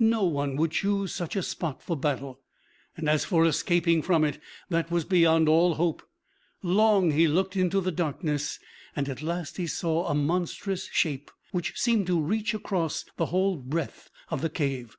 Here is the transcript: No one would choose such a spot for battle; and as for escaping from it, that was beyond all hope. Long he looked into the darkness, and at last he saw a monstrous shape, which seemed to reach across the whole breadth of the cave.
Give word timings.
No 0.00 0.24
one 0.24 0.56
would 0.56 0.70
choose 0.70 1.14
such 1.14 1.36
a 1.36 1.42
spot 1.42 1.82
for 1.82 1.98
battle; 1.98 2.40
and 2.96 3.10
as 3.10 3.26
for 3.26 3.44
escaping 3.44 4.00
from 4.00 4.24
it, 4.24 4.40
that 4.70 4.90
was 4.90 5.04
beyond 5.04 5.50
all 5.50 5.74
hope. 5.74 6.02
Long 6.62 7.10
he 7.10 7.28
looked 7.28 7.56
into 7.56 7.82
the 7.82 7.92
darkness, 7.92 8.58
and 8.96 9.06
at 9.06 9.20
last 9.20 9.58
he 9.58 9.66
saw 9.66 10.06
a 10.06 10.14
monstrous 10.14 10.88
shape, 10.94 11.30
which 11.52 11.78
seemed 11.78 12.06
to 12.06 12.18
reach 12.18 12.54
across 12.54 13.04
the 13.18 13.26
whole 13.26 13.56
breadth 13.58 14.08
of 14.30 14.40
the 14.40 14.48
cave. 14.48 14.96